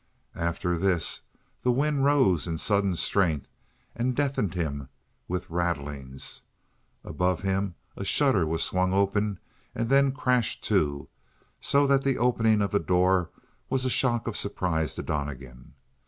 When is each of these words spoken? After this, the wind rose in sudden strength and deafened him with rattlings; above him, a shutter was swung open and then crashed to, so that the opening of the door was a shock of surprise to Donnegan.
After 0.41 0.79
this, 0.79 1.21
the 1.61 1.71
wind 1.71 2.03
rose 2.03 2.47
in 2.47 2.57
sudden 2.57 2.95
strength 2.95 3.47
and 3.95 4.15
deafened 4.15 4.55
him 4.55 4.89
with 5.27 5.51
rattlings; 5.51 6.41
above 7.03 7.41
him, 7.43 7.75
a 7.95 8.03
shutter 8.03 8.47
was 8.47 8.63
swung 8.63 8.95
open 8.95 9.37
and 9.75 9.89
then 9.89 10.11
crashed 10.11 10.63
to, 10.63 11.07
so 11.59 11.85
that 11.85 12.01
the 12.03 12.17
opening 12.17 12.63
of 12.63 12.71
the 12.71 12.79
door 12.79 13.29
was 13.69 13.85
a 13.85 13.91
shock 13.91 14.27
of 14.27 14.35
surprise 14.35 14.95
to 14.95 15.03
Donnegan. 15.03 15.75